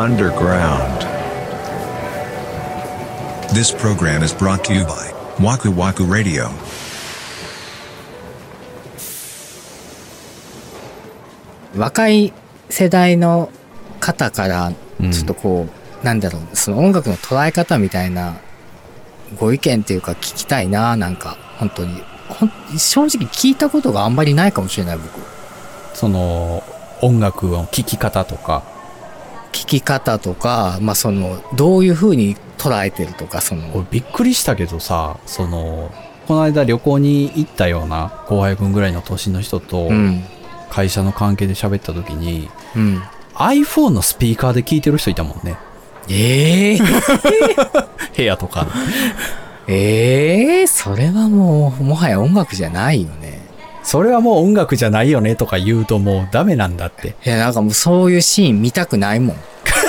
[0.00, 1.04] underground.
[3.52, 6.48] This program is brought to you by Waku Waku Radio.
[11.76, 12.32] 若い
[12.70, 13.50] 世代の
[14.00, 14.72] 方から
[15.12, 15.66] ちょっとこ
[16.02, 18.36] う、なんだろうその音楽の捉え方みたいな
[19.38, 25.20] ご意見っていうか聞きたいななんか本当にほん正直聞いたことがあんまりないかもしれない僕
[25.92, 26.62] その、
[27.02, 28.79] 音楽の聴き方とか、
[29.52, 33.70] 聞き方とかまあそのどういう風に捉えてるとかその。
[33.74, 35.92] 俺びっくりしたけどさ、その、
[36.28, 40.22] この間旅行に行ったような後輩くんぐらいの年の人とうん。
[40.68, 43.02] 会社の関係で喋った時に、うん。
[43.34, 45.56] iPhone のスピーカーで聞いてる人いたもんね。
[46.08, 46.78] ええ
[48.16, 48.68] 部屋とか。
[49.66, 53.19] ええそれはもうもはや音楽じゃないよね
[53.82, 57.16] それはもう音楽じゃないよねとか言うともうダメなんだって。
[57.24, 59.36] いやなんかもうそういうシーン見たくないもん。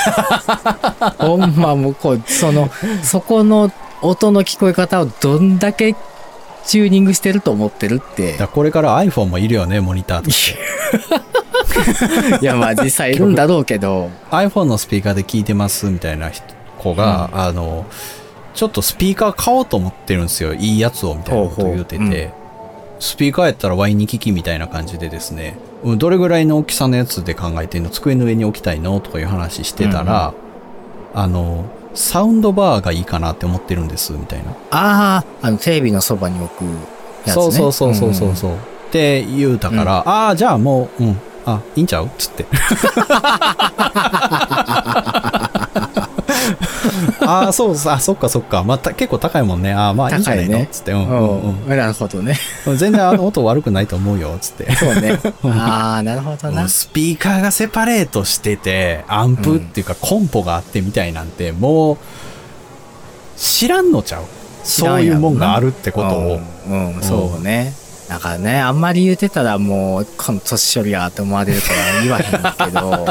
[1.18, 2.70] ほんまもうこうその
[3.02, 3.70] そこの
[4.02, 5.94] 音の聞こえ方をどんだけ
[6.64, 8.36] チューニングしてると思ってるって。
[8.36, 10.60] だこれから iPhone もいるよね、モニターとして。
[12.40, 14.10] いやまあ実際いるんだろうけど。
[14.30, 16.44] iPhone のスピーカーで聞いてますみたいな人
[16.78, 17.86] 子が、あの、
[18.54, 20.54] ちょっとスピーカー買おうと思ってるんですよ。
[20.54, 22.16] いいやつをみたいなこと言うてて、ほうほう。
[22.16, 22.39] うん
[23.00, 27.88] スピーカーやったらワインに聞きみたいな感じでですね、うんどれぐらいの大きさのやつで考えてんの？
[27.88, 29.00] 机の上に置きたいの？
[29.00, 30.34] とかいう話してたら、
[31.14, 34.50] あの、サウンドバーがいいかなって思ってるんです、みたいな。
[34.70, 36.64] あああのテレビのそばに置く
[37.26, 37.42] やつね。
[37.42, 38.54] そうそうそうそうそうそう。
[38.54, 38.56] っ
[38.92, 42.10] て言うたから、ああ、じゃあもう、うん、あ、いいんちゃう？
[42.18, 42.44] つって。
[47.26, 48.62] ああ、そうあ、そっかそっか。
[48.64, 49.72] また、結構高いもんね。
[49.72, 52.76] ああ、まあいいんじゃない高いねのつって、うんううんんうんなるほどねうん。
[52.76, 54.36] 全然あの 音悪くないと思うよ。
[54.40, 54.74] つって。
[54.76, 61.98] そうね ああなるほどなスピーカーがセパレートしてて、アンプっていうかコンポがあってみたいなんて、もう、
[63.36, 64.22] 知らんのちゃう
[64.64, 66.40] そういうもんがあるってことを。
[66.68, 67.74] うん、うんそうね
[68.10, 73.06] だからねあんまり言うてたらもうこの年寄りやって思われるから言わへんけど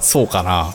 [0.00, 0.72] そうかな。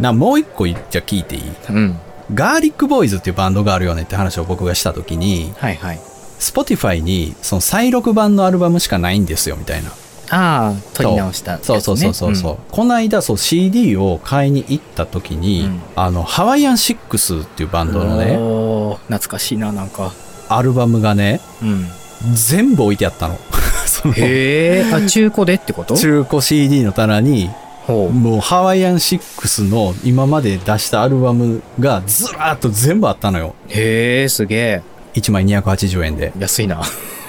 [0.00, 1.42] な、もう一個言っちゃ聞いていい？
[1.70, 1.98] うん。
[2.34, 6.00] ガーリックボーイズっていうバンドがあるよねって話を僕がしたときに、はいはい。
[6.40, 9.90] Spotify にその再録版のアルバムしかないんですよみたいな。
[10.30, 11.80] ああ取り直したね、そう。
[11.80, 15.80] そうそうそうそう、この間そう CD を買いに行った時に、うん。
[15.96, 20.12] あのハワイアンシックスっていうバンドのねおー懐かしいななんか。
[20.48, 21.86] アルバムがねうん。
[22.34, 23.38] 全部置いてあったの。
[23.86, 25.94] そのへえあ中古でってこと？
[25.94, 27.50] 中古 CD の棚に
[27.92, 33.54] もうハワイアンシックスの今まで出したアルバムがずらーっと全部あったのよ。
[33.68, 34.82] へえすげえ
[35.14, 36.32] 1枚280円で。
[36.38, 36.82] 安いな。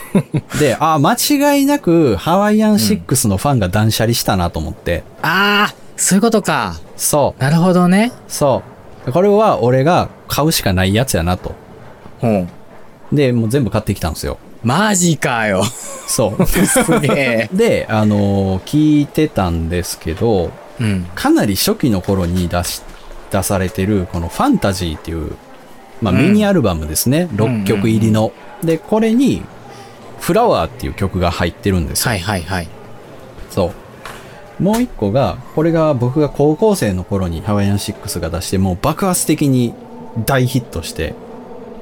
[0.59, 6.79] であ間違いなくハワイアンシックスのファンが断捨離したなと思って、ああそういうことか。
[6.95, 7.41] そう。
[7.41, 8.11] なるほどね。
[8.27, 8.63] そ
[9.07, 9.11] う。
[9.11, 11.53] これは俺が買うしかないやつやなと。
[12.19, 12.47] ほ
[13.11, 13.15] う。
[13.15, 14.37] で、もう全部買ってきたんですよ。
[14.65, 16.45] マジかよそう。
[16.45, 22.81] すげえで、あのー聞いてたんですけど、うんかなり初期の頃に出し、
[23.31, 25.33] 出されてる、このファンタジーっていう、
[26.01, 27.25] まあ、うんミニアルバムですね。
[27.25, 28.31] ん6曲入りの。
[28.63, 29.43] で、これに、
[30.19, 32.09] フラワーっていう曲が入ってるんですよ。
[32.09, 32.67] はいはいはい
[33.51, 33.71] そ
[34.59, 34.63] う。
[34.63, 39.73] もう一個が、これが僕が高校生の頃にハワイアンシックスが出して、もう爆発的に
[40.25, 41.13] 大ヒットして、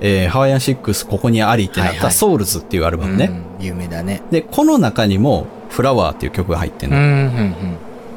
[0.01, 3.25] えーハワイアンシックスここにありってなったはいはいソウルズっていうアルバムね。
[3.25, 6.97] うん有名だねで、この中にもフラワーっていう曲が入ってるの。
[6.97, 7.55] うんうんうん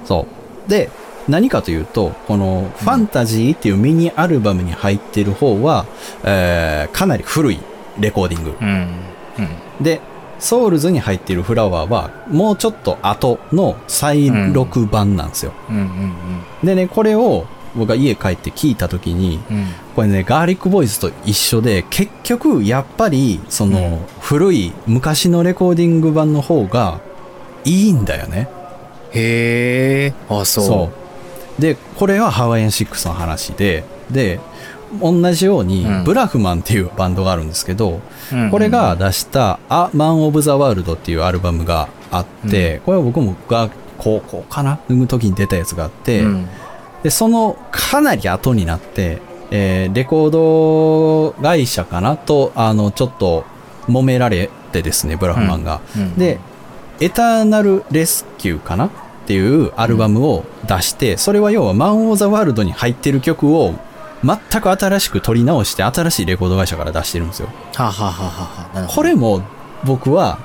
[0.05, 0.27] そ
[0.67, 0.71] う。
[0.71, 0.91] で、
[1.29, 5.87] 何かというと、このファンタジーっていうミニアルバムに入ってる方は、
[6.25, 7.61] えーかなり古い
[8.01, 8.55] レコーディング。
[8.61, 8.69] うん
[9.39, 10.01] うんで、
[10.39, 15.53] ソウルズに入っているフラワーは、もうちょっと後の再録版なんですよ。
[15.71, 16.13] うんうん
[16.67, 19.57] でね、これを僕が家帰って聞いた時に、うん。
[19.57, 19.67] うん
[19.97, 27.01] これね、ガーリックボーイズと一緒で、結局、やっぱり、その、古い昔のレコーディング版の方が
[27.65, 28.47] いいんだよね。
[29.13, 30.65] へえあそう。
[30.67, 30.91] そ
[31.59, 31.63] う。
[31.63, 34.39] で、これはハワイアンシックスの話で、で、
[35.01, 36.05] 同じように、うん。
[36.05, 38.01] ブラフマンっていうバンドがあるんですけど、
[38.33, 44.79] うんうんこれが出した「A Man of the World」っていうアルバムがあって、これは僕もが高校かな？
[44.91, 46.49] の時に出たやつがあって、うん
[47.07, 49.23] でそのかなり後になって、
[49.53, 53.45] えーレコード会社かなとあのちょっと
[53.87, 56.19] 揉められてですねブラフマンが、うん。
[56.19, 56.41] で
[56.99, 58.91] 「エターナル・レスキュー」かなっ
[59.25, 63.77] ていうアルバムを出して、それは要は「マン・オー・ザ・ワールド」に入ってる曲を
[64.25, 67.49] 全く新しく取り直して新しいレコード会社から出してるんですよ。
[67.77, 68.25] はあ、はあは
[68.75, 69.43] あはあ、これも
[69.85, 70.41] 僕は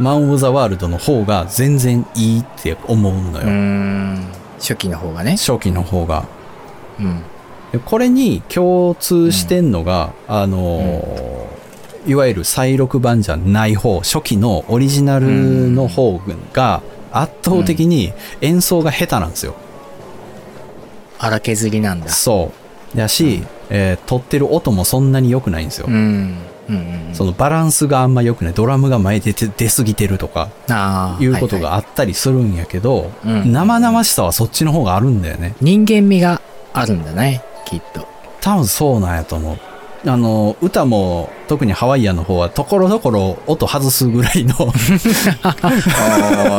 [0.00, 4.41] マン・オブ・ザ・ワールドの方が全然いいって思うのうーよ。
[4.62, 5.32] ん初期の方がね。
[5.32, 6.24] 初期の方が。
[6.98, 7.22] うん。
[7.72, 11.42] でこれに共通してんのが、あのー
[12.04, 16.20] いわゆる再録版じゃない方、初期のオリジナルの方
[16.52, 16.82] が
[17.12, 19.54] 圧倒的に演奏が下手なんですよ。
[21.18, 22.08] 荒削りなんだ。
[22.08, 22.50] そ
[22.94, 22.96] う。
[22.96, 25.86] だし、えー撮ってる音もそんなに良くないんですよ。
[25.88, 26.38] うん。
[26.68, 27.14] うんうんうん。
[27.14, 28.54] そのバランスがあんま良くない。
[28.54, 30.48] ドラムが前出て出過ぎてるとか。
[31.20, 35.54] いうことがはいはいあったりするんやけど、うん生々しさはそっちの方があるんだよね。
[35.60, 36.40] 人間味が
[36.72, 38.06] あるんだね、きっと。
[38.40, 39.58] 多分そうなんやと思う。
[40.04, 44.54] あの、歌も、特にハワイアンの方は、ところどころ音外すぐらいの、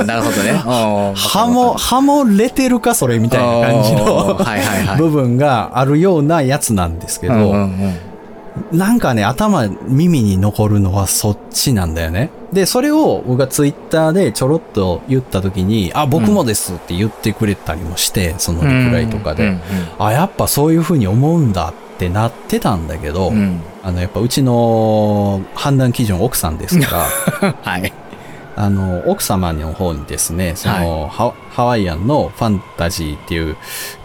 [0.06, 0.54] なるほどね。
[0.64, 4.98] ハモ、ハモれてるかそれみたいな感じおのはいはい。
[4.98, 7.96] 部分があるようなやつなんですけど、うんうんうん
[8.72, 12.30] なんかね、頭、耳に残るのはそっちなんだよね。
[12.52, 19.62] で、それを僕がツイッターでちょろっと言った時に、あ、僕もですって言ってくれたりもして、そのリプライとかで、うん
[19.98, 27.08] あ、やっぱそういう風に思うんだってなってたんだけど、うんうんあの、やっぱうちの判断基準奥さんですか
[27.42, 27.92] ら、 はい。
[28.56, 33.58] あの、奥様の方にですね、その、ハハワイアンのファンタジーっていう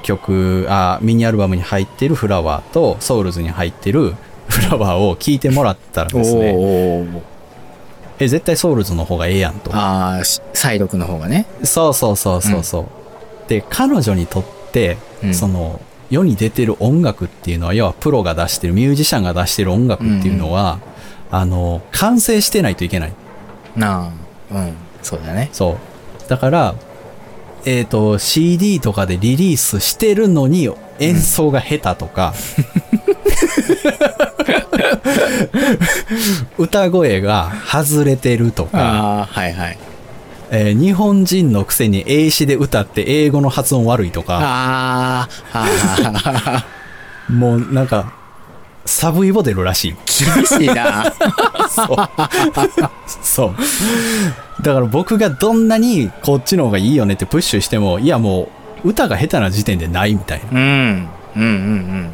[0.02, 4.14] 曲、あ、ミニアルバムに入ってるフラワーと、ソウルズに入ってる
[4.58, 6.54] フラワーを聴いてもらったらですね、
[8.18, 9.74] え、絶対ソウルズの方がええやんと。
[9.74, 11.46] ああ、し再録の方がね。
[11.62, 13.48] そうそうそうそうそう。
[13.48, 20.80] で、彼女にとって、うんその、世に出てる音楽っていうのは、要はプロが出してる、ミュージシャンが出してる音楽っていうのは、
[21.30, 23.12] あの、完成してないといけない。
[23.76, 24.10] な
[24.50, 24.54] あ。
[24.54, 24.74] うん。
[25.02, 25.50] そうだね。
[25.52, 26.28] そう。
[26.28, 26.74] だから、
[27.64, 30.68] えっ、と、CD とかでリリースしてるのに
[30.98, 32.34] 演奏が下手とか、
[36.58, 39.78] 歌声が外れてるとか、はいはい。
[40.50, 45.28] えー日本人のくせに英詞で歌って英語の発音悪いとか、
[47.28, 48.12] もうなんか、
[48.86, 49.96] サブイボ出るらしい。
[50.34, 51.12] 厳しいな。
[53.22, 54.62] そう。
[54.62, 58.48] だから僕がどんなにこっちの方がいいよねってプッシュしても、いやも
[58.84, 60.58] う歌が下手な時点でないみたいな。
[60.58, 61.08] うん。
[61.36, 62.10] うんうんうん。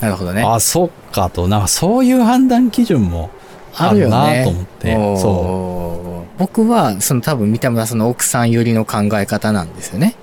[0.00, 0.42] なるほどね。
[0.42, 3.30] あ、そっかと、なんかそういう判断基準も
[3.76, 4.42] ああるよね。
[4.44, 4.94] と思って。
[5.16, 6.38] そそう。
[6.38, 10.16] 僕は、その多分三田村さんの奥さん寄りの考え方なんですよね。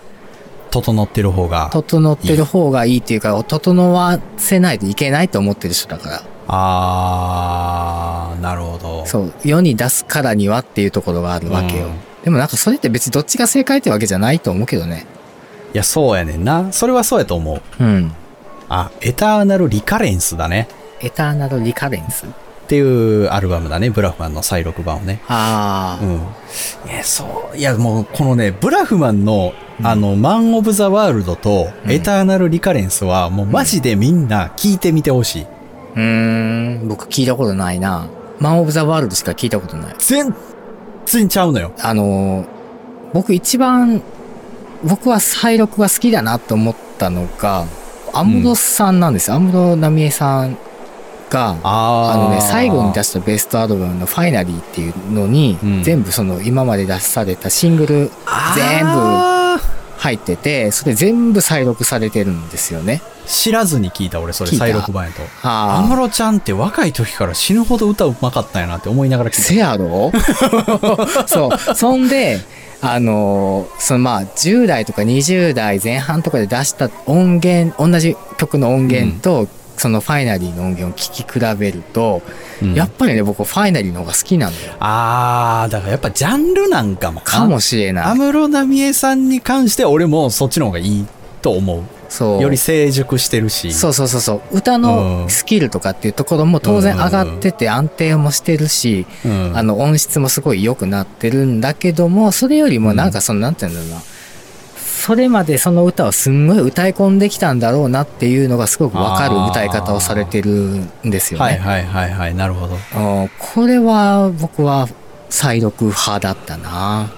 [0.70, 0.72] う。
[0.72, 1.70] 整ってる方が。
[1.72, 6.24] 整ってる方がいいっていうか、整わせないといけないと思ってる人だから。
[6.48, 9.06] あー、なるほど。
[9.06, 9.34] そう。
[9.44, 11.86] 世に出すからにはっていうところがあるわけよ。
[11.86, 15.06] うんでもなんかそれって別にどっちが正解ってわけじゃないと思うけどね。
[15.74, 16.72] いや、そうやねんな。
[16.74, 17.84] それはそうやと思う。
[17.84, 18.12] うん。
[18.68, 20.68] あ、エターナルリカレンスだね。
[21.02, 22.26] エターナルリカレンス
[22.70, 23.90] っていうアルバムだね。
[23.90, 25.22] ブラフマンの再録版をね。
[25.28, 26.92] ああ、うん。
[26.92, 27.58] いや、そう。
[27.58, 35.42] いや、もう、このね、ブラフマンの、あの、マン・オブ・ザ・ワールドと、うんエターナル・リカレンスは、もうマジでみんな聞いてみてほしい。
[35.42, 38.08] うーん、僕聞いたことないな。
[38.38, 39.96] マン・オブ・ザ・ワールドしか聞いたことない。
[39.98, 40.32] 全
[41.08, 41.72] 然ちゃうのよ。
[41.80, 42.48] あのー、
[43.16, 44.04] 僕一番、
[44.84, 47.66] 僕は再録が好きだなと思ったのが、
[48.14, 49.38] 安室さんなんですよ。
[49.38, 50.56] 安室奈美恵さん
[51.30, 55.84] が、ああのね、最後に出ししたベストアルバムのファイナリーっていうのに、うん。
[55.84, 58.12] 全部その今まで出されたシングル
[58.56, 59.60] 全部
[59.98, 63.02] 入ってて、それ全部再録されてるんですよね。
[63.28, 65.22] 知らずに聞いた俺、それ、再録版やと。
[65.44, 70.12] あ安室ちゃんって若い時から死ぬほど歌うまかったんやなって思いながら聞いせやろ？
[71.28, 71.76] そう。
[71.76, 72.40] そんで、
[72.82, 79.48] あのーそのまあ、10代とか20代前半とかで出した音源、同じ曲の音源と、
[79.80, 82.22] そのファイナリーの音源を聴き比べると、
[82.60, 82.66] た。
[82.66, 84.74] うんやっぱりね、僕ファイナリーの方が好きなんだよ。
[84.80, 88.06] あー、だからやっぱジャンルなんかもかもしれない。
[88.06, 91.08] 安室奈美恵さんに関しては俺もそっちの方がいい
[91.42, 91.84] と思う。
[92.10, 92.42] そう。
[92.42, 93.72] より成熟してるし。
[93.74, 94.58] そうそうそうそう。
[94.58, 99.52] 歌うんのスキルとかっていうところも当然上がってて安定もしてるし、うん。
[99.56, 104.02] あの音質もすごい良くなってるんだけども、それよりもなんかその、なんていうんだろうな。
[105.10, 111.46] それまでその歌をすんごい歌い込んできたんだろうなっていうのがすごくわかる歌い方をされてるんですよね。
[111.46, 112.76] はいはいはいはい、なるほど。
[112.76, 114.88] うんこれは僕は
[115.32, 117.10] 再録派だったな。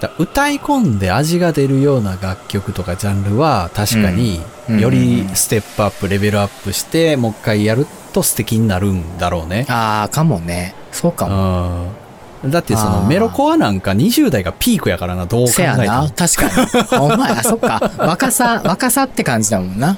[0.00, 9.66] だ歌い込んで味が出るような楽曲とかジャンルは確かにうんよりステップアップ、レベルアップしてもう一回やると素敵になるんだろうね。
[9.68, 10.76] ああ、かもね。
[10.92, 12.01] そうかも。
[12.42, 12.50] うん。
[12.50, 15.84] だってそのメロコアなんか20代がピークやからな、どう考せやな。
[15.84, 16.10] えても。
[16.16, 17.02] 確かに。
[17.02, 17.90] お前、あ、 そっか。
[17.98, 19.96] 若さ、若さって感じだもんな。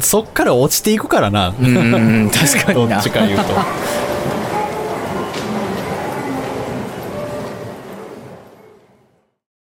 [0.00, 1.54] そっから落ちていくからな。
[1.60, 3.10] うん、確かになどっち。
[3.10, 3.44] か言うと。